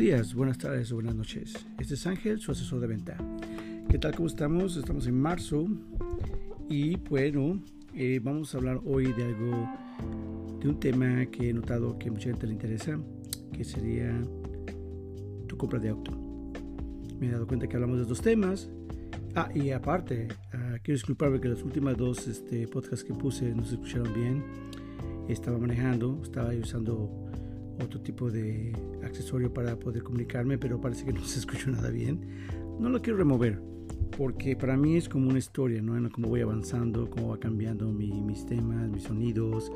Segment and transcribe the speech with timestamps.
[0.00, 1.52] días, buenas tardes o buenas noches.
[1.78, 3.18] Este es Ángel, su asesor de venta.
[3.86, 4.14] ¿Qué tal?
[4.14, 4.78] ¿Cómo estamos?
[4.78, 5.66] Estamos en marzo
[6.70, 7.62] y bueno,
[7.94, 9.68] eh, vamos a hablar hoy de algo,
[10.58, 12.98] de un tema que he notado que mucha gente le interesa,
[13.52, 14.18] que sería
[15.46, 16.12] tu compra de auto.
[17.20, 18.70] Me he dado cuenta que hablamos de dos temas.
[19.34, 23.66] Ah, y aparte, uh, quiero disculparme que las últimas dos este, podcasts que puse no
[23.66, 24.44] se escucharon bien.
[25.28, 27.29] Estaba manejando, estaba usando
[27.82, 32.20] otro tipo de accesorio para poder comunicarme, pero parece que no se escuchó nada bien.
[32.78, 33.60] No lo quiero remover,
[34.16, 36.10] porque para mí es como una historia, ¿no?
[36.10, 39.70] Cómo voy avanzando, cómo va cambiando mis temas, mis sonidos,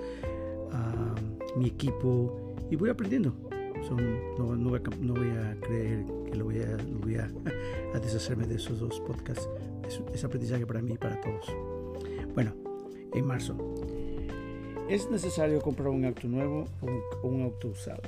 [0.72, 3.34] uh, mi equipo, y voy aprendiendo.
[3.86, 3.98] Son,
[4.38, 7.30] no, no, voy a, no, voy a, creer que lo voy, a, lo voy a,
[7.94, 9.46] a, deshacerme de esos dos podcasts.
[9.86, 11.54] Es, es aprendizaje para mí y para todos.
[12.34, 12.54] Bueno,
[13.12, 13.56] en marzo
[14.88, 18.02] ¿Es necesario comprar un auto nuevo o un, auto usado?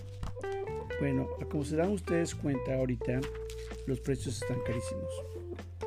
[1.00, 3.20] Bueno, como se dan ustedes cuenta ahorita,
[3.86, 5.10] los precios están carísimos.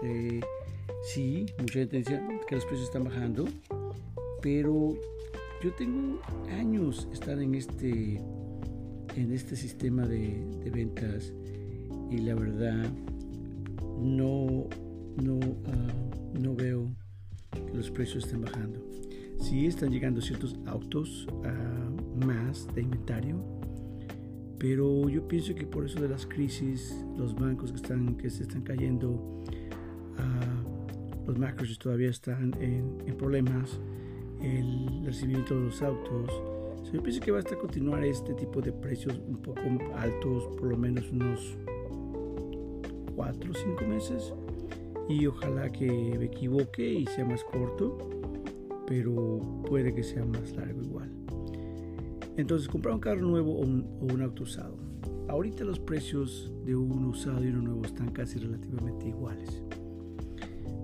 [0.01, 0.41] Eh,
[1.03, 3.45] sí, mucha gente dice que los precios están bajando,
[4.41, 4.95] pero
[5.63, 6.19] yo tengo
[6.57, 8.19] años estar en este,
[9.15, 11.31] en este sistema de, ventas
[12.09, 12.89] y la verdad
[13.99, 14.67] no,
[15.21, 16.87] no, uh, no veo
[17.51, 18.89] que los precios estén bajando.
[19.39, 23.41] Sí están llegando ciertos autos uh, más de inventario,
[24.59, 28.43] pero yo pienso que por eso de las crisis, los bancos que, están, que se
[28.43, 33.79] están cayendo, uh, los macros todavía están en, en, problemas,
[34.41, 36.29] el recibimiento de los autos.
[36.91, 39.61] yo pienso que va a estar continuar este tipo de precios un poco
[39.95, 41.57] altos, por lo menos unos
[43.15, 44.33] 4 o 5 meses.
[45.07, 48.18] Y ojalá que me equivoque y sea más corto
[48.89, 51.11] pero puede que sea más largo igual.
[52.37, 54.79] Entonces, comprar un carro nuevo o un, auto usado.
[55.27, 59.61] Ahorita los precios de uno usado y uno nuevo están casi relativamente iguales.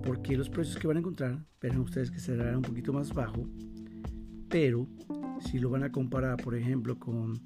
[0.04, 3.48] Porque los precios que van a encontrar, verán ustedes que será un poquito más bajo,
[4.48, 4.86] pero
[5.40, 7.40] si lo van a comparar, por ejemplo, con,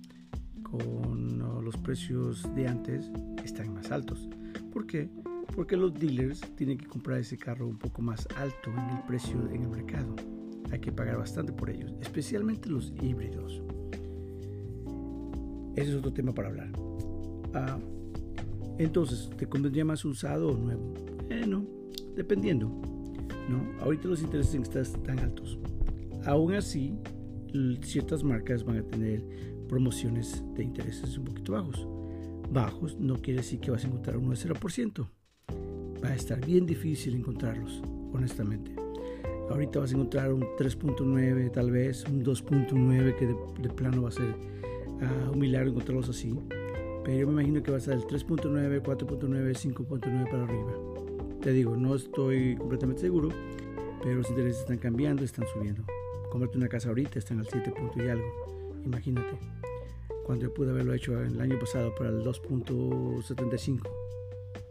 [0.62, 3.10] con los precios de antes,
[3.42, 4.28] están más altos.
[4.70, 5.08] ¿Por qué?
[5.54, 9.48] Porque los dealers tienen que comprar ese carro un poco más alto en el precio
[9.50, 10.14] en el mercado
[10.70, 13.62] hay que pagar bastante por ellos, especialmente los híbridos.
[15.76, 16.70] Ese es otro tema para hablar.
[17.54, 17.78] Ah,
[18.78, 20.94] entonces, ¿te convendría más usado o nuevo?
[21.28, 21.64] Eh, no,
[22.16, 22.68] dependiendo.
[23.48, 23.82] ¿no?
[23.82, 25.58] Ahorita los intereses están tan altos.
[26.24, 26.94] Aún así,
[27.82, 29.22] ciertas marcas van a tener
[29.68, 31.86] promociones de intereses un poquito bajos.
[32.52, 35.08] Bajos no quiere decir que vas a encontrar uno de 0%.
[36.02, 37.82] Va a estar bien difícil encontrarlos,
[38.12, 38.74] honestamente.
[39.50, 44.12] Ahorita vas a encontrar un 3.9, tal vez un 2.9, que de, plano va a
[44.12, 46.38] ser uh, un milagro encontrarlos así.
[47.04, 50.72] Pero yo me imagino que va a ser el 3.9, 4.9, 5.9 para arriba.
[51.40, 53.30] Te digo, no estoy completamente seguro,
[54.02, 55.82] pero los intereses están cambiando, están subiendo.
[56.30, 58.80] Comprarte una casa ahorita están al 7 y algo.
[58.84, 59.36] Imagínate.
[60.24, 63.80] Cuando yo pude haberlo hecho el año pasado para el 2.75.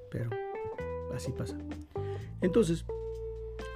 [0.09, 0.29] Pero
[1.13, 1.57] así pasa.
[2.39, 2.85] Entonces,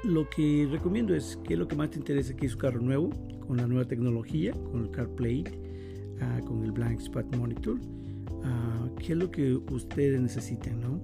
[0.04, 3.10] lo que recomiendo es que lo que más te interesa que es un carro nuevo,
[3.48, 9.14] con la nueva tecnología, con el CarPlay, uh, con el Blank Spot Monitor, uh, qué
[9.14, 11.02] es lo que ustedes necesitan, ¿no?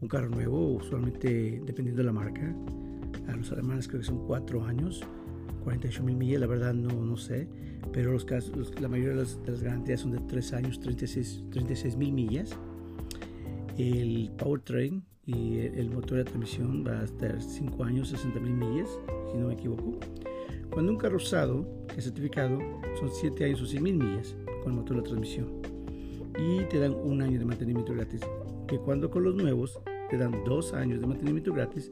[0.00, 2.54] Un carro nuevo, usualmente dependiendo de la marca,
[3.28, 5.02] a los alemanes creo que son 4 años,
[5.62, 7.48] 48 mil millas, la verdad no, no sé,
[7.92, 11.96] pero los casos, la mayoría de las, de las, garantías son de 3 años, 36
[11.96, 12.56] mil millas.
[13.76, 18.90] El powertrain y el motor de transmisión va a estar 5 años, 60 mil millas,
[19.30, 19.98] si no me equivoco.
[20.70, 22.58] Cuando un carro usado, que es certificado,
[22.98, 25.62] son 7 años o 100 mil millas con el motor de transmisión.
[26.38, 28.20] Y te dan un año de mantenimiento gratis.
[28.66, 29.78] Que cuando con los nuevos
[30.10, 31.90] te dan 2 años de mantenimiento gratis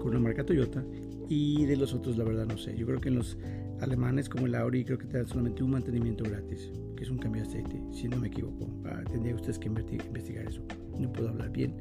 [0.00, 0.84] con una marca Toyota.
[1.28, 2.76] Y de los otros, la verdad, no sé.
[2.76, 3.36] Yo creo que en los
[3.80, 7.18] alemanes, como el Audi, creo que te dan solamente un mantenimiento gratis, que es un
[7.18, 8.68] cambio de aceite, si no me equivoco.
[8.84, 10.62] Ah, tendría ustedes que investigar eso.
[10.98, 11.74] No puedo hablar bien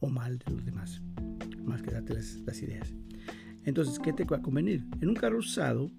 [0.00, 1.00] o mal de los demás,
[1.64, 2.94] más que darte las, ideas.
[3.64, 4.84] Entonces, ¿qué te va a convenir?
[5.00, 5.90] En un carro usado,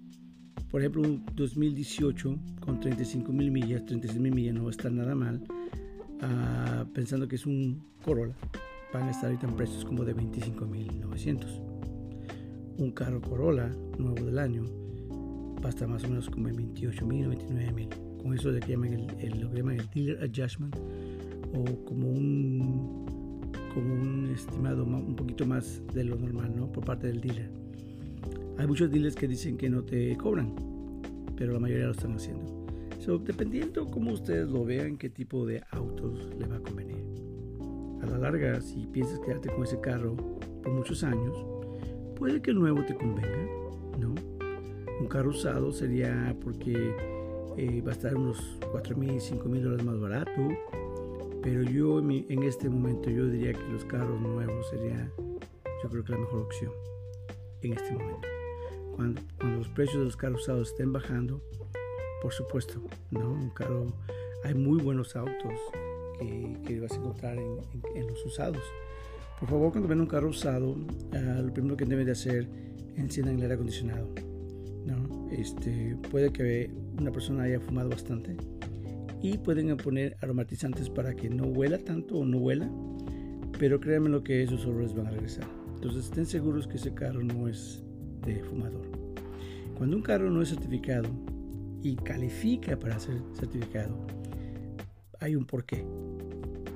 [0.69, 4.91] por ejemplo, un 2018 con 35 mil millas, 36 mil millas no va a estar
[4.91, 5.43] nada mal,
[6.21, 8.35] uh, pensando que es un Corolla,
[8.93, 11.61] van a estar ahorita en precios como de 25 mil 900.
[12.77, 14.63] Un carro Corolla nuevo del año
[15.63, 17.89] va a estar más o menos como en 28 mil 29 mil.
[18.21, 20.75] Con eso de que llaman el, lo que llaman el dealer adjustment
[21.53, 22.28] o como un
[24.39, 26.71] estimado un poquito más de lo normal, ¿no?
[26.71, 27.49] Por parte del dealer.
[28.57, 30.53] Hay muchos dealers que dicen que no te cobran,
[31.37, 32.67] pero la mayoría lo están haciendo.
[32.99, 37.03] Eso dependiendo cómo ustedes lo vean, qué tipo de autos le va a convenir.
[38.01, 40.15] A la larga, si piensas quedarte con ese carro
[40.61, 41.37] por muchos años,
[42.17, 43.47] puede que el nuevo te convenga,
[43.99, 44.13] ¿no?
[44.99, 46.93] Un carro usado sería porque
[47.55, 50.31] eh, va a estar unos 4 mil, 5 mil dólares más barato,
[51.41, 55.11] pero yo en, este momento yo diría que los carros nuevos sería
[55.83, 56.71] yo creo que la mejor opción
[57.61, 58.27] en este momento.
[58.95, 59.21] Cuando,
[59.57, 61.41] los precios de los carros usados estén bajando,
[62.21, 62.81] por supuesto,
[63.11, 63.31] ¿no?
[63.31, 63.87] Un carro,
[64.43, 65.53] hay muy buenos autos
[66.19, 68.61] que, vas a encontrar en, los usados.
[69.39, 70.75] Por favor, cuando ven un carro usado,
[71.13, 72.49] ah, lo primero que deben de hacer,
[72.97, 74.09] enciendan el aire acondicionado.
[74.85, 75.29] ¿no?
[75.31, 76.69] Este, puede que
[76.99, 78.35] una persona haya fumado bastante
[79.21, 82.69] y pueden poner aromatizantes para que no huela tanto o no huela,
[83.57, 85.45] pero créanme lo que esos olores van a regresar.
[85.75, 87.83] Entonces estén seguros que ese carro no es
[88.25, 88.85] de fumador.
[89.77, 91.09] Cuando un carro no es certificado
[91.81, 93.95] y califica para ser certificado,
[95.19, 95.85] hay un porqué.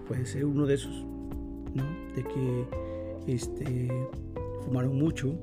[0.08, 1.06] Puede ser uno de esos,
[1.74, 1.84] ¿no?
[2.16, 3.90] De que este,
[4.66, 5.38] fumaron mucho.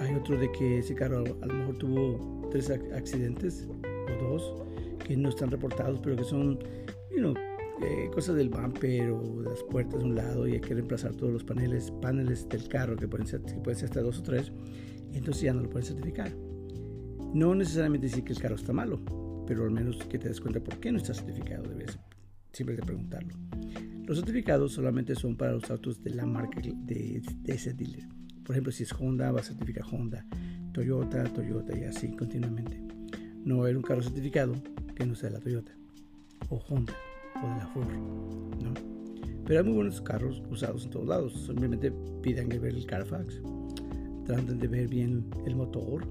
[0.00, 3.66] Hay otro de que ese carro a lo mejor tuvo tres accidentes
[4.10, 4.54] o dos
[5.04, 6.58] que no están reportados, pero que son,
[7.10, 7.34] you
[7.80, 11.14] eh, cosas del bumper o de las puertas de un lado y hay que reemplazar
[11.14, 14.22] todos los paneles, paneles del carro que pueden ser, que pueden ser hasta dos o
[14.24, 14.52] tres,
[15.12, 16.32] entonces ya no lo pueden certificar.
[17.32, 19.00] No necesariamente decir que el carro está malo,
[19.46, 21.98] pero al menos que te des cuenta por qué no está certificado, debes
[22.52, 23.34] siempre de preguntarlo.
[24.06, 28.08] Los certificados solamente son para los autos de la marca de, ese dealer.
[28.42, 30.26] Por ejemplo, si es Honda, va a certificar Honda,
[30.72, 32.87] Toyota, Toyota y así continuamente.
[33.48, 34.52] No va un carro certificado
[34.94, 35.72] que no sea de la Toyota,
[36.50, 36.92] o Honda,
[37.42, 37.92] o de la Ford,
[38.62, 38.74] ¿no?
[39.46, 41.46] Pero hay muy buenos carros usados en todos lados.
[41.46, 41.90] Simplemente
[42.22, 43.40] pidan ver el Carfax,
[44.26, 46.06] traten de ver bien el motor,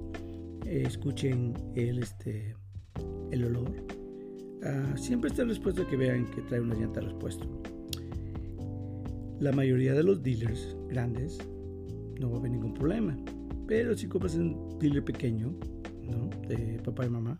[0.65, 2.55] escuchen el, este,
[3.29, 3.71] el olor
[4.63, 7.47] Ah, siempre está dispuesto a que vean que trae una llanta repuesto.
[9.39, 11.37] La mayoría de los dealers grandes
[12.19, 13.15] no va a haber ningún problema.
[13.67, 15.53] Pero si compras un dealer pequeño,
[16.07, 16.29] ¿no?
[16.47, 17.39] De papá y mamá,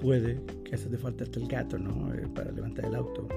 [0.00, 2.12] puede que hasta te falte el gato, ¿no?
[2.14, 3.28] Eh, para levantar el auto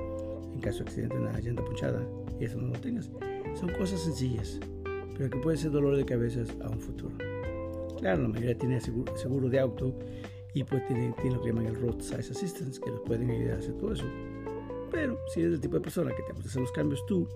[0.54, 2.02] en caso de accidente, una llanta punchada
[2.40, 3.10] y eso no lo tengas.
[3.60, 4.60] Son cosas sencillas,
[5.18, 7.16] pero que puede ser dolor de cabeza a un futuro.
[8.00, 9.94] Claro, la mayoría tiene seguro de auto
[10.54, 13.60] y pues tiene, tiene, lo que llaman el roadside assistance que los pueden ayudar a
[13.60, 14.06] hacer todo eso
[14.92, 17.28] pero si eres el tipo de persona que te gusta hacer los cambios tú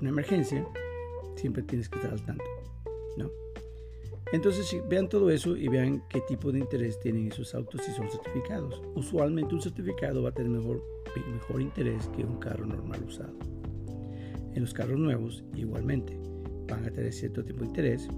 [0.00, 0.66] una emergencia
[1.34, 2.44] siempre tienes que estar al tanto
[3.16, 3.30] ¿no?
[4.32, 8.10] Entonces vean todo eso y vean qué tipo de interés tienen esos autos si son
[8.10, 8.82] certificados.
[8.94, 10.82] Usualmente un certificado va a tener mejor,
[11.32, 13.32] mejor interés que un carro normal usado.
[14.54, 16.18] En los carros nuevos igualmente
[16.66, 18.08] van a tener cierto tipo de interés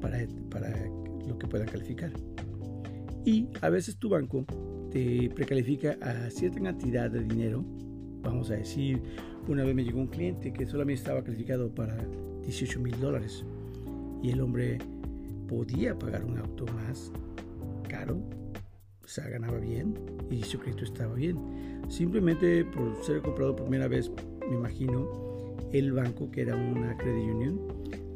[0.00, 0.18] para,
[0.50, 0.86] para
[1.26, 2.12] lo que puedan calificar.
[3.24, 4.44] Y a veces tu banco
[4.90, 7.64] te precalifica a cierta cantidad de dinero.
[8.22, 9.00] Vamos a decir,
[9.48, 11.96] una vez me llegó un cliente que solamente estaba calificado para
[12.44, 13.44] 18 mil dólares
[14.22, 14.78] y el hombre
[15.50, 17.10] podía pagar un auto más
[17.88, 18.22] caro,
[19.04, 19.94] o sea, ganaba bien
[20.30, 21.36] y su crédito estaba bien.
[21.88, 24.12] Simplemente por ser comprado por primera vez,
[24.48, 27.60] me imagino, el banco, que era una credit union,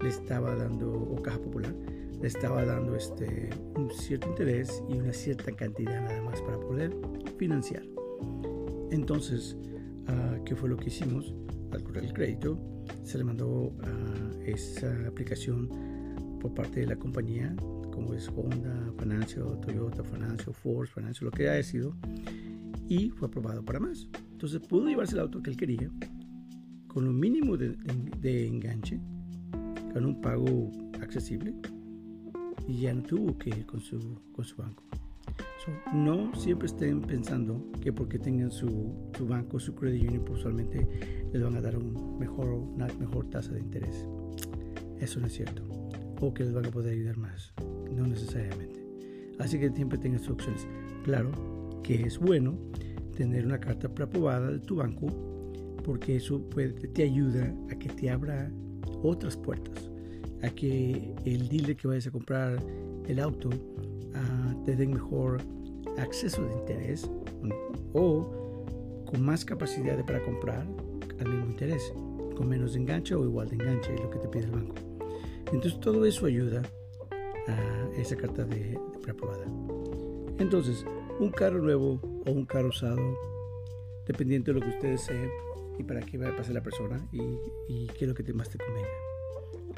[0.00, 1.74] le estaba dando, o caja popular,
[2.20, 6.96] le estaba dando este, un cierto interés y una cierta cantidad nada más para poder
[7.36, 7.82] financiar.
[8.92, 9.56] Entonces,
[10.06, 11.34] uh, ¿qué fue lo que hicimos?
[11.72, 12.56] Al correr el crédito,
[13.02, 15.68] se le mandó a esa aplicación
[16.44, 17.56] por parte de la compañía,
[17.90, 21.96] como es Honda, Financial, Toyota, Financial, Ford, Financial, lo que haya sido,
[22.86, 24.06] y fue aprobado para más.
[24.30, 25.88] Entonces pudo llevarse el auto que él quería
[26.86, 27.70] con un mínimo de,
[28.20, 29.00] de enganche,
[29.94, 30.70] con un pago
[31.00, 31.54] accesible
[32.68, 33.98] y ya no tuvo que ir con su,
[34.34, 34.82] con su banco.
[35.94, 40.86] no siempre estén pensando que porque tengan su, su banco, su credit union, pues usualmente
[41.32, 44.06] les van a dar un mejor, una mejor tasa de interés.
[45.00, 45.83] Eso no es cierto.
[46.24, 47.52] O que les van a poder ayudar más.
[47.94, 48.82] No necesariamente.
[49.38, 50.66] Así que siempre tengan sus opciones.
[51.04, 51.30] Claro
[51.82, 52.56] que es bueno
[53.14, 55.06] tener una carta preaprobada de tu banco
[55.84, 58.50] porque eso puede, te ayuda a que te abra
[59.02, 59.90] otras puertas
[60.42, 62.58] a que el dealer que vayas a comprar
[63.06, 63.50] el auto
[64.14, 65.42] ah, te den mejor
[65.98, 67.08] acceso de interés
[67.92, 70.66] o con más capacidad para comprar
[71.20, 71.92] al mismo interés,
[72.34, 74.93] con menos enganche o igual de enganche, es lo que te pide el banco.
[75.52, 76.62] Entonces todo eso ayuda
[77.46, 79.46] a esa carta de, preaprobada.
[80.38, 80.84] Entonces,
[81.20, 83.00] un carro nuevo o un carro usado,
[84.06, 85.28] dependiendo de lo que ustedes sean
[85.78, 87.20] y para qué va a pasar la persona y,
[87.68, 88.88] y qué es lo que más te convenga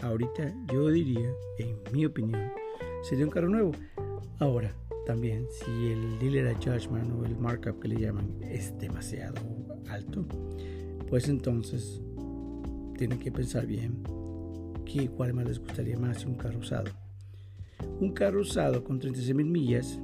[0.02, 2.50] ahorita yo diría, en mi opinión,
[3.02, 3.72] sería un carro nuevo.
[4.38, 4.74] Ahora,
[5.06, 9.40] también, si el dealer adjustment o el markup que le llaman es demasiado
[9.88, 10.26] alto,
[11.08, 12.02] pues entonces
[12.98, 14.02] tienen que pensar bien
[14.86, 16.90] que cuál más les gustaría más un carro usado.
[18.00, 20.00] Un carro usado con 36 mil millas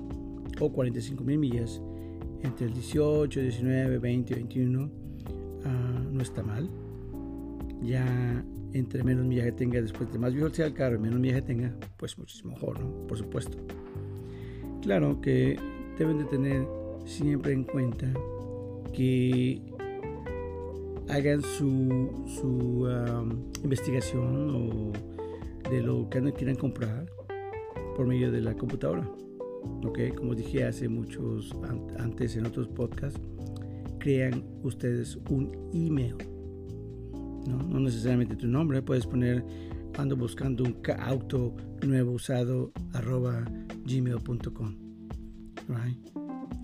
[0.60, 1.80] o 45 mil millas
[2.42, 4.90] entre el 18, 19, 20, 21
[6.12, 6.68] no está mal.
[7.80, 11.42] Ya entre menos millaje tenga, después de más viejo sea el carro y menos millaje
[11.42, 13.06] tenga, pues muchísimo mejor, ¿no?
[13.06, 13.56] Por supuesto.
[14.82, 15.58] Claro que
[15.98, 16.66] deben de tener
[17.04, 18.12] siempre en cuenta
[18.92, 19.62] que
[21.12, 22.88] hagan su, su
[23.62, 24.92] investigación o
[25.70, 27.06] de lo que quieran comprar
[27.96, 29.08] por medio de la computadora.
[29.84, 30.14] ¿ok?
[30.16, 31.54] Como dije hace muchos,
[31.98, 33.20] antes en otros podcasts,
[33.98, 36.16] crean ustedes un email.
[37.46, 39.44] No, necesariamente tu nombre, puedes poner
[39.98, 41.54] ando buscando un auto
[41.86, 43.44] nuevo usado arroba
[43.84, 44.76] gmail.com.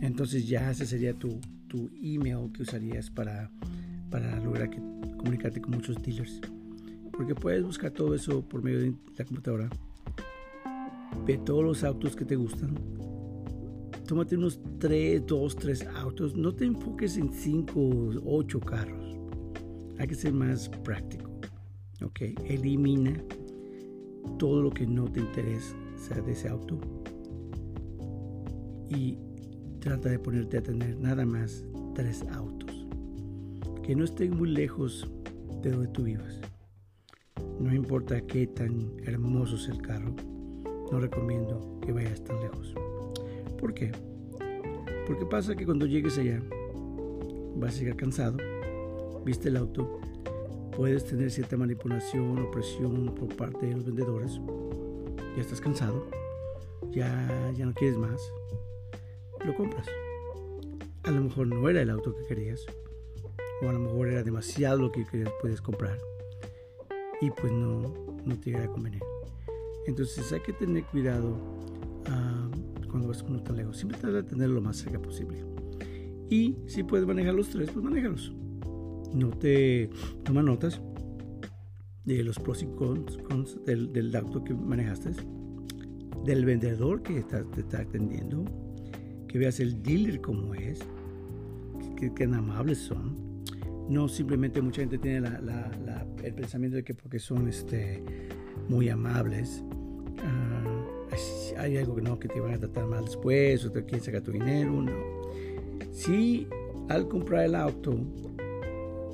[0.01, 3.51] Entonces ya ese sería tu, tu email que usarías para,
[4.11, 4.79] para lograr que,
[5.17, 6.41] comunicarte con muchos dealers.
[7.13, 9.69] Porque puedes buscar todo eso por medio de la computadora.
[11.27, 12.77] Ve todos los autos que te gustan
[14.09, 16.35] tómate unos 3, 2, 3 autos.
[16.35, 19.17] No te enfoques en 5 o 8 carros.
[19.99, 21.31] Hay que ser más práctico.
[22.03, 22.21] ¿Ok?
[22.47, 23.23] Elimina
[24.39, 25.77] todo lo que no te interesa
[26.25, 26.81] de ese auto.
[28.89, 29.19] Y
[29.79, 32.58] trata de ponerte a tener nada más 3 autos.
[33.89, 35.11] Que no estén muy lejos
[35.63, 36.39] de donde tú vivas.
[37.59, 40.15] No importa qué tan hermoso sea el carro,
[40.93, 42.75] no recomiendo que vayas tan lejos.
[43.59, 43.91] ¿Por qué?
[45.07, 46.43] Porque pasa que cuando llegues allá
[47.57, 48.37] vas a llegar cansado,
[49.25, 49.99] viste el auto,
[50.77, 54.39] puedes tener cierta manipulación o presión por parte de los vendedores,
[55.35, 56.11] ya estás cansado,
[56.91, 58.21] ya, ya no quieres más,
[59.47, 59.87] lo compras.
[61.05, 62.67] A lo mejor no era el auto que querías,
[63.63, 65.99] o a lo mejor era demasiado lo que querías, puedes comprar,
[67.21, 69.03] y pues no, no te iba a convenir.
[69.87, 71.37] Entonces hay que tener cuidado
[72.89, 73.73] cuando vas con un talego.
[73.73, 75.45] Siempre trata de tenerlo lo más cerca posible.
[76.31, 78.33] Y si puedes manejar los tres, pues manéjalos.
[79.15, 79.91] No te
[80.25, 80.81] toma notas
[82.05, 85.11] de los pros y cons, del, del, auto que manejaste,
[86.25, 88.45] del vendedor que está, te está atendiendo,
[89.27, 90.81] que veas el dealer como es,
[91.97, 93.28] que, tan amables son.
[93.89, 98.03] No simplemente mucha gente tiene la, el pensamiento de que porque son este,
[98.69, 99.65] muy amables,
[100.19, 104.05] uh, hay algo que no, que te van a tratar mal después o te quieren
[104.05, 104.93] sacar tu dinero, no.
[105.91, 106.47] Si
[106.89, 107.97] al comprar el auto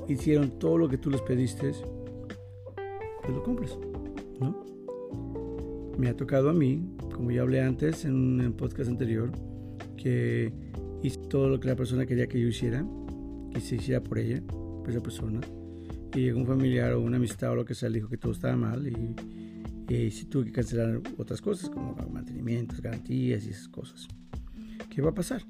[0.07, 1.71] hicieron todo lo que tú les pediste,
[3.21, 3.77] pues lo compras,
[4.39, 4.63] ¿no?
[5.97, 9.31] Me ha tocado a mí, como ya hablé antes en un podcast anterior,
[9.95, 10.53] que
[11.01, 12.85] hice todo lo que la persona quería que yo hiciera,
[13.53, 14.43] que se hiciera por ella,
[14.91, 15.41] esa persona.
[16.13, 18.31] Y llegó un familiar o una amistad o lo que sea, le dijo que todo
[18.31, 19.15] estaba mal y
[19.87, 24.07] eh, si tuve que cancelar otras cosas como mantenimientos, garantías y esas cosas.
[24.89, 25.43] ¿Qué va a pasar?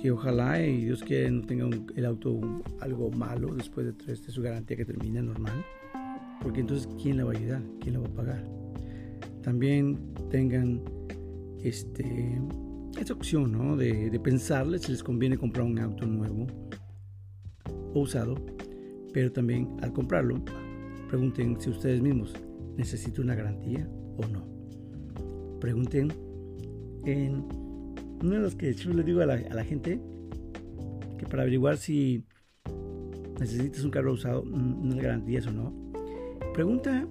[0.00, 2.40] Que ojalá y Dios quiera no tenga el auto
[2.80, 5.64] algo malo después de, de su garantía que termine normal.
[6.42, 7.62] Porque entonces, ¿quién la va a ayudar?
[7.80, 8.44] ¿Quién la va a pagar?
[9.42, 9.98] También
[10.30, 10.82] tengan
[11.62, 12.40] este,
[13.00, 13.76] esa opción ¿no?
[13.76, 16.46] de, de pensarles si les conviene comprar un auto nuevo
[18.00, 18.34] usado.
[19.12, 20.42] Pero también al comprarlo,
[21.08, 22.34] pregunten si ustedes mismos
[22.76, 24.46] necesito una garantía o no.
[25.60, 26.12] Pregunten
[27.04, 27.44] en
[28.22, 30.00] uno de los que yo le digo a la, gente
[31.18, 32.24] que para averiguar si
[33.38, 35.72] necesitas un carro usado, unas garantías o no,
[36.54, 37.06] pregunta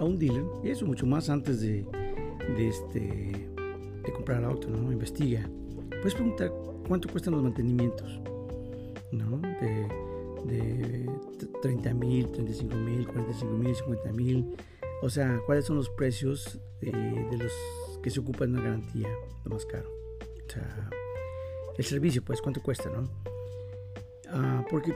[0.00, 1.86] a un dealer, y eso mucho más antes de,
[2.56, 3.48] de, este,
[4.04, 4.92] de comprar el auto, ¿no?
[4.92, 5.48] Investiga.
[5.90, 6.52] Puedes preguntar
[6.86, 8.20] cuánto cuestan los mantenimientos,
[9.10, 9.38] ¿no?
[9.38, 10.05] De,
[10.46, 11.08] de
[11.62, 14.56] 30 mil, 35 mil, 45 mil, 50 mil,
[15.02, 16.92] o sea, ¿cuáles son los precios de,
[17.38, 17.52] los
[18.02, 19.08] que se ocupan de una garantía?
[19.44, 19.88] Lo más caro.
[20.46, 20.90] O sea,
[21.76, 23.08] el servicio, pues, ¿cuánto cuesta, no?
[24.30, 24.94] Ah, porque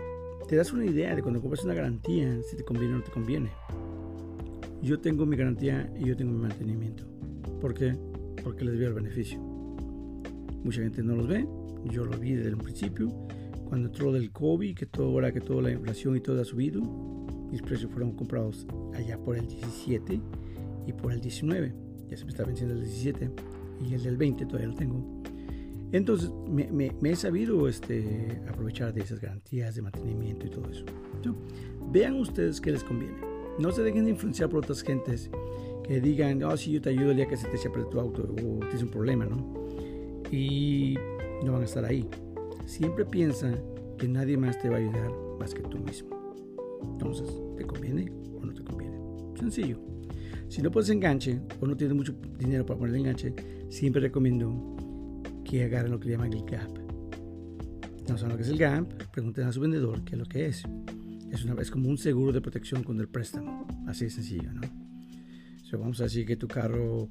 [0.49, 3.11] te das una idea de cuando compras una garantía, si te conviene o no te
[3.11, 3.51] conviene.
[4.83, 7.05] Yo tengo mi garantía y yo tengo mi mantenimiento.
[7.61, 7.95] ¿Por qué?
[8.43, 9.39] Porque les veo el beneficio.
[10.65, 11.47] Mucha gente no los ve.
[11.85, 13.09] Yo lo vi desde el principio.
[13.71, 16.83] Cuando entró del COVID, que todo ahora que toda la inflación y todo ha subido,
[17.53, 20.21] mis precios fueron comprados allá por el 17
[20.89, 21.73] y por el 19.
[22.09, 23.31] Ya se me está venciendo el 17
[23.89, 25.23] y el del 20 todavía lo tengo.
[25.93, 30.85] Entonces me, he sabido este, aprovechar de esas garantías de mantenimiento y todo eso.
[31.93, 33.19] vean ustedes qué les conviene.
[33.61, 35.31] No se dejen de influenciar por otras gentes
[35.85, 38.23] que digan, oh, sí, yo te ayudo el día que se te eche tu auto
[38.23, 39.37] o tienes un problema, ¿no?
[40.33, 40.97] Y
[41.45, 42.09] no van a estar ahí.
[42.71, 43.53] Siempre piensa
[43.99, 45.11] que nadie más te va a ayudar
[45.41, 46.09] más que tú mismo.
[46.85, 48.97] Entonces, ¿te conviene o no te conviene?
[49.37, 49.81] Sencillo.
[50.49, 53.35] Si no puedes enganche o no tienes mucho dinero para poner el enganche,
[53.71, 54.77] siempre recomiendo
[55.45, 56.71] que agarren lo que llaman el gap.
[58.09, 60.47] No saben lo que es el gap, pregunten a su vendedor qué es lo que
[60.47, 60.63] es.
[61.33, 63.67] Es, una, es como un seguro de protección contra el préstamo.
[63.89, 64.61] Así de sencillo, ¿no?
[65.73, 67.09] vamos a decir que tu carro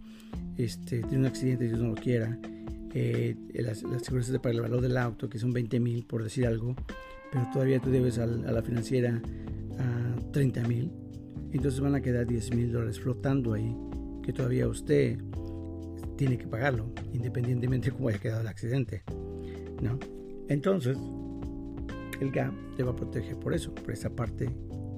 [0.57, 2.39] este, tiene un accidente y Dios no lo quiera.
[2.93, 6.47] Eh, las, las seguridades para el valor del auto, que son 20 mil por decir
[6.47, 6.75] algo,
[7.31, 9.21] pero todavía tú debes a la financiera
[9.77, 10.91] a 30 mil
[11.51, 13.75] entonces van a quedar 10 mil dólares flotando ahí,
[14.23, 15.17] que todavía usted
[16.15, 19.03] tiene que pagarlo, independientemente de cómo haya quedado el accidente.
[19.81, 19.97] ¿no?
[20.47, 20.97] Entonces,
[22.19, 24.49] el GAP te va a proteger por eso, por esa parte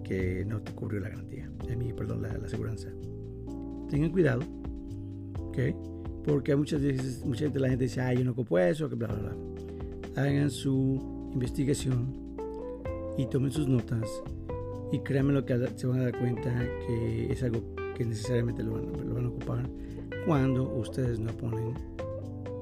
[0.04, 2.90] que no te cubrió la garantía, mí, perdón, la, la aseguranza.
[3.90, 4.42] Tengan cuidado,
[5.38, 5.58] ¿ok?
[6.26, 9.08] Porque muchas veces, mucha gente, la gente dice, ay, yo no ocupo eso, que bla,
[9.08, 10.22] bla, bla.
[10.24, 12.14] Hagan su investigación
[13.18, 14.08] y tomen sus notas
[14.92, 16.54] y créanme lo que se van a dar cuenta
[16.86, 17.62] que es algo
[17.96, 19.70] que necesariamente lo van, a ocupar
[20.26, 21.74] cuando ustedes no ponen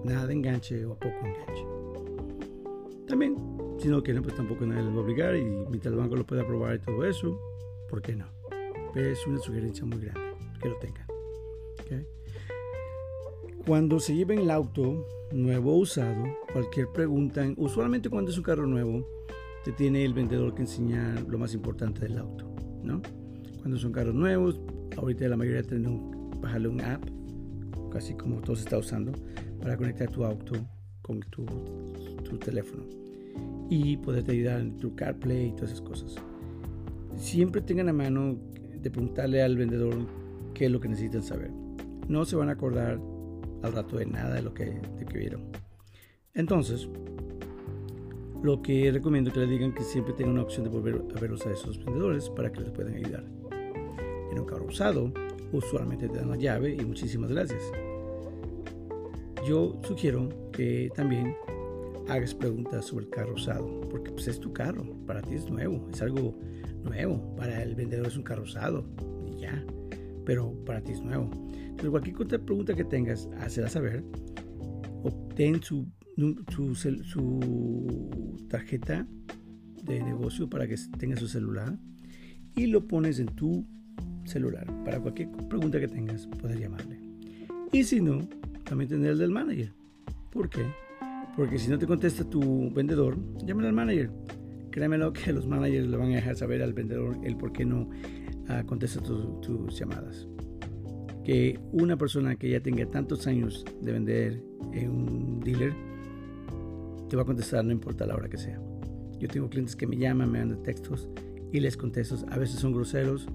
[0.04, 1.66] nada de enganche o poco enganche.
[3.08, 3.36] También,
[3.80, 6.26] si no quieren, pues tampoco nadie les va a obligar y mientras el banco lo
[6.26, 7.40] pueda aprobar y todo eso,
[7.90, 8.28] ¿por qué no?
[8.96, 10.22] Es una sugerencia muy grande
[10.62, 11.08] que lo tengan.
[13.70, 19.06] Cuando se lleven el auto nuevo usado, cualquier pregunta, usualmente cuando es un carro nuevo,
[19.64, 23.00] te tiene el vendedor que enseñar lo más importante del auto, ¿no?
[23.60, 24.60] Cuando son carros nuevos,
[24.98, 26.02] ahorita la mayoría tienen
[26.42, 27.04] bajarle un app,
[27.92, 29.12] casi como todo se está usando,
[29.62, 30.56] para conectar tu auto
[31.04, 31.46] con tu,
[32.28, 32.88] tu teléfono
[33.70, 36.16] y poderte ayudar en tu CarPlay y todas esas cosas.
[37.18, 38.36] Siempre tengan a mano
[38.82, 39.94] de preguntarle al vendedor
[40.56, 41.52] qué es lo que necesitan saber.
[42.08, 43.00] No se van a acordar
[43.62, 45.52] al rato de nada de lo que, de que vieron.
[46.34, 46.88] Entonces,
[48.42, 51.46] lo que recomiendo que le digan que siempre tengan una opción de volver a verlos
[51.46, 53.26] a esos vendedores para que les puedan ayudar.
[54.32, 55.12] En un carro usado,
[55.52, 57.62] usualmente te dan la llave y muchísimas gracias.
[59.48, 61.36] Yo sugiero que también
[62.08, 65.88] hagas preguntas sobre el carro usado, porque pues es tu carro, para ti es nuevo,
[65.92, 66.36] es algo
[66.84, 68.86] nuevo, para el vendedor es un carro usado
[69.26, 69.64] y ya,
[70.26, 71.30] pero para ti es nuevo.
[71.54, 74.04] Entonces cualquier pregunta que tengas, hazla saber,
[75.04, 75.88] obtén su
[77.04, 78.10] su,
[78.50, 79.08] tarjeta
[79.84, 81.78] de negocio para que tenga su celular
[82.56, 83.66] y lo pones en tu
[84.26, 84.66] celular.
[84.84, 87.00] Para cualquier pregunta que tengas, puedes llamarle.
[87.72, 88.28] Y si no,
[88.66, 89.74] también tener el del manager.
[90.32, 90.66] ¿Por qué?
[91.36, 94.12] Porque si no te contesta tu vendedor, llámale al manager.
[94.72, 97.90] Créemelo que los managers le van a dejar saber al vendedor el por qué no
[98.50, 100.28] uh, contesta tus llamadas.
[101.24, 105.74] Que una persona que ya tenga tantos años de vender en un dealer
[107.10, 108.60] te va a contestar no importa la hora que sea.
[109.20, 111.10] Yo tengo clientes que me llaman, me mandan textos
[111.52, 112.16] y les contesto.
[112.30, 113.28] A veces son groseros,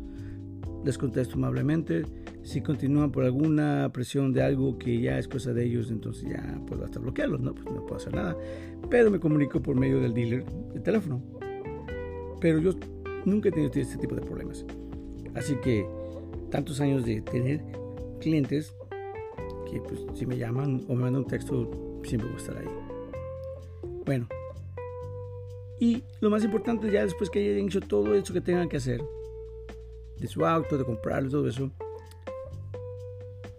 [0.84, 2.04] les contesto amablemente.
[2.42, 6.60] Si continúan por alguna presión de algo que ya es cosa de ellos, entonces ya
[6.66, 7.54] puedo hasta bloquearlos, ¿no?
[7.54, 8.36] Pues no puedo hacer nada.
[8.90, 11.22] Pero me comunico por medio del dealer, de teléfono.
[12.40, 12.72] Pero yo
[13.24, 14.64] nunca he tenido este tipo de problemas.
[15.34, 15.86] Así que
[16.50, 17.62] tantos años de tener
[18.20, 18.74] clientes
[19.70, 22.68] que pues, si me llaman o me mandan un texto, siempre voy a estar ahí.
[24.04, 24.28] Bueno,
[25.80, 29.02] y lo más importante ya después que hayan hecho todo eso que tengan que hacer,
[30.18, 31.70] de su auto, de comprarlo, todo eso,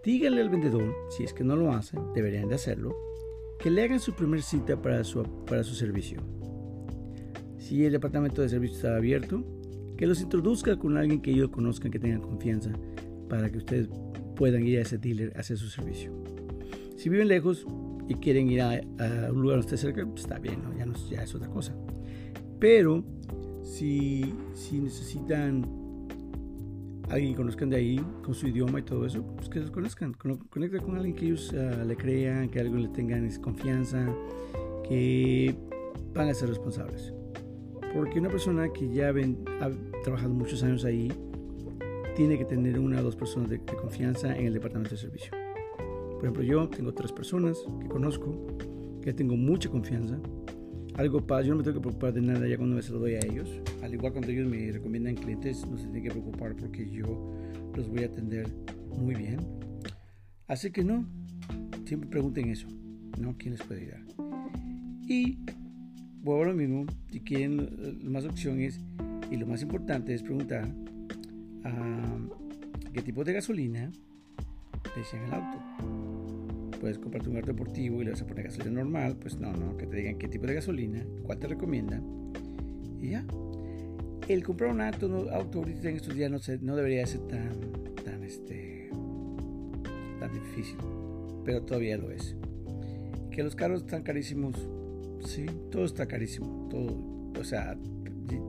[0.04, 2.96] díganle al vendedor, si es que no lo hacen, deberían de hacerlo,
[3.60, 6.22] que le hagan su primer cita para su, para su servicio.
[7.58, 9.44] Si el departamento de servicio está abierto,
[9.98, 12.72] que los introduzca con alguien que ellos conozcan, que tengan confianza,
[13.30, 13.90] para que ustedes
[14.36, 16.12] puedan ir a ese dealer a hacer su servicio.
[16.98, 17.66] Si viven lejos,
[18.08, 18.82] y quieren ir a,
[19.32, 21.74] un lugar donde esté cerca, pues está bien, ya, no, ya es otra cosa.
[22.60, 23.04] Pero
[23.64, 25.66] si, si necesitan
[27.10, 30.14] alguien que conozcan de ahí, con su idioma y todo eso, pues que los conozcan.
[30.14, 34.08] Conecta con alguien que ellos ah, le crean, que algo le tengan confianza,
[34.88, 35.56] que
[36.14, 37.14] van a ser responsables.
[37.94, 39.38] Porque una persona que ya ven,
[40.06, 41.12] trabajado muchos años ahí,
[42.16, 45.32] tiene que tener una o dos personas de confianza en el departamento de servicio.
[46.14, 48.56] Por ejemplo, yo tengo tres personas que conozco,
[49.02, 50.20] que tengo mucha confianza.
[50.94, 53.00] Algo pasa, yo no me tengo que preocupar de nada ya cuando me se lo
[53.00, 53.50] doy a ellos.
[53.82, 57.34] Al igual cuando ellos me recomiendan clientes, no se tienen que preocupar porque yo
[57.76, 58.48] los voy a atender
[58.96, 59.40] muy bien.
[60.48, 61.04] Así que no,
[61.86, 62.68] siempre pregunten eso,
[63.20, 63.36] ¿no?
[63.40, 64.04] ¿Quién les puede ayudar?
[65.08, 65.40] Y
[66.22, 68.80] vuelvo a lo mismo, si quieren más opciones
[69.32, 70.68] y lo más importante es preguntar
[71.64, 72.18] ah,
[72.94, 73.92] qué tipo de gasolina
[74.96, 75.60] le dicen el auto.
[76.80, 79.76] Puedes comprarte un auto deportivo y le vas a poner gasolina normal, pues no, no,
[79.78, 82.02] que te digan qué tipo de gasolina, cuál te recomienda
[83.02, 83.26] y ya.
[84.28, 87.52] El comprar un auto, auto ahorita en estos días no, no debería ser tan,
[88.04, 88.90] tan, este,
[90.20, 90.78] tan difícil,
[91.44, 92.36] pero todavía lo es.
[93.32, 94.56] Que los carros están carísimos,
[95.26, 97.78] sí, todo está carísimo, todo, o sea,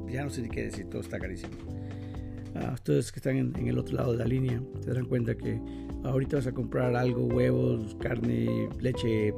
[0.09, 1.55] ya no sé ni qué decir, todo está carísimo.
[2.55, 5.61] Ah, ustedes que están en, el otro lado de la línea se darán cuenta que
[6.05, 9.35] ahorita vas a comprar algo, huevos, carne, leche,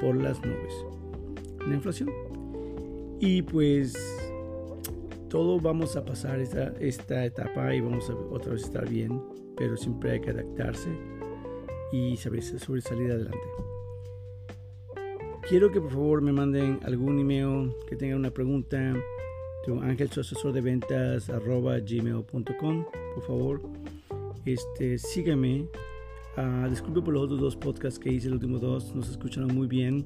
[0.00, 0.74] por las nubes.
[1.66, 2.10] La inflación.
[3.20, 3.94] Y pues
[5.28, 9.22] todo vamos a pasar esta, esta etapa y vamos a otra vez estar bien,
[9.56, 10.90] pero siempre hay que adaptarse
[11.92, 13.38] y saber sobresalir adelante.
[15.48, 18.94] Quiero que por favor me manden algún email que tengan una pregunta
[19.82, 23.62] Ángel, su asesor de ventas, arroba gmail.com, por favor.
[24.44, 25.66] Este, sígueme.
[26.36, 29.54] Uh, disculpe por los otros dos podcasts que hice, los últimos dos, no se escucharon
[29.54, 30.04] muy bien.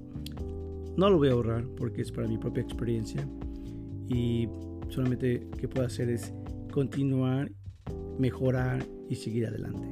[0.97, 3.27] No lo voy a ahorrar porque es para mi propia experiencia.
[4.09, 4.49] Y
[4.89, 6.33] solamente que puedo hacer es
[6.73, 7.51] continuar,
[8.19, 9.87] mejorar y seguir adelante.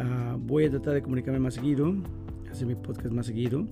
[0.00, 1.94] Uh, voy a tratar de comunicarme más seguido,
[2.50, 3.66] hacer mi podcast más seguido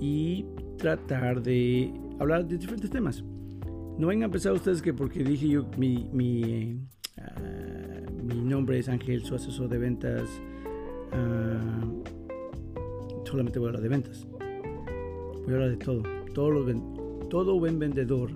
[0.00, 3.24] y tratar de hablar de diferentes temas.
[3.98, 6.78] No vengan a pensar ustedes que porque dije yo mi, mi,
[7.18, 7.40] ah,
[8.22, 10.28] mi nombre es Ángel, su asesor de ventas,
[11.12, 12.04] uh,
[13.24, 14.26] solamente voy a hablar de ventas.
[15.44, 16.02] Voy a hablar de todo.
[17.28, 18.30] Todo, buen vendedor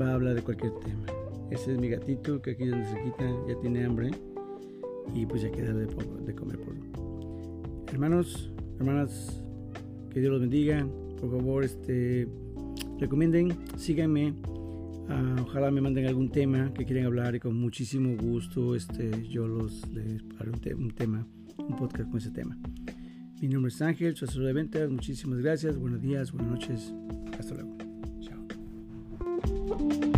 [0.00, 1.04] va a hablar de cualquier tema.
[1.50, 4.10] Ese es mi gatito que aquí donde se quita ya tiene hambre
[5.14, 6.74] y pues ya queda de, de comer por
[7.92, 9.39] hermanos hermanas
[10.10, 10.86] que Dios los bendiga
[11.20, 12.28] por favor este
[12.98, 14.34] recomienden síganme
[15.10, 19.48] Ah, ojalá me manden algún tema que quieren hablar y con muchísimo gusto este, yo
[19.48, 21.26] los les haré un, tema,
[21.58, 22.56] un podcast con ese tema.
[23.40, 24.88] Mi nombre es Ángel, su asesor de ventas.
[24.88, 25.76] Muchísimas gracias.
[25.76, 26.94] Buenos días, buenas noches.
[27.36, 27.76] Hasta luego.
[28.20, 30.09] Chao.